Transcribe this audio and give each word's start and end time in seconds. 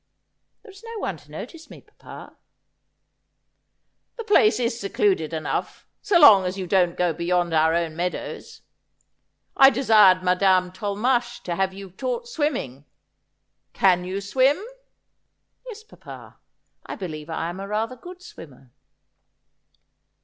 'There 0.63 0.71
is 0.71 0.83
no 0.83 0.97
one 0.99 1.17
to 1.17 1.29
notice 1.29 1.69
me, 1.69 1.79
papa.'' 1.79 2.35
The 4.17 4.23
place 4.23 4.59
is 4.59 4.79
secluded 4.79 5.31
enough, 5.31 5.85
so 6.01 6.17
long 6.17 6.43
as 6.43 6.57
you 6.57 6.65
don't 6.65 6.97
go 6.97 7.13
beyond 7.13 7.53
our 7.53 7.75
own 7.75 7.95
meadows. 7.95 8.61
I 9.55 9.69
desired 9.69 10.23
Madame 10.23 10.71
Tolmache 10.71 11.43
to 11.43 11.55
have 11.55 11.71
you 11.71 11.91
taught 11.91 12.27
swimming. 12.27 12.85
Can 13.73 14.03
you 14.03 14.21
swim 14.21 14.59
?''Yes, 15.67 15.83
papa. 15.83 16.37
I 16.83 16.95
believe 16.95 17.29
I 17.29 17.47
am 17.47 17.59
a 17.59 17.67
rather 17.67 17.95
good 17.95 18.23
swimmer.' 18.23 18.71